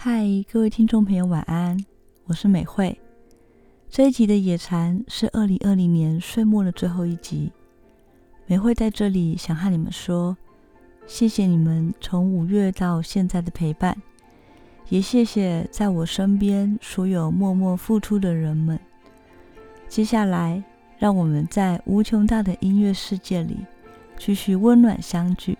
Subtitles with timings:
[0.00, 1.76] 嗨，各位听众朋友，晚安，
[2.26, 2.96] 我是美惠。
[3.90, 7.50] 这一集的野禅是二零二零年岁末的最后一集。
[8.46, 10.36] 美惠在这里想和你们说，
[11.04, 14.00] 谢谢你们从五月到现在的陪伴，
[14.88, 18.78] 也谢谢在我身边所有默默付出的人们。
[19.88, 20.62] 接下来，
[20.96, 23.56] 让我们在无穷大的音乐世界里
[24.16, 25.58] 继续温暖相聚。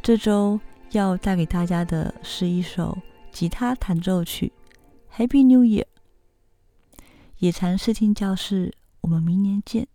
[0.00, 0.58] 这周
[0.92, 2.96] 要带给大家的是一首
[3.32, 4.52] 吉他弹奏曲
[5.18, 5.84] 《Happy New Year》。
[7.38, 9.88] 野禅视听教室，我们明年见。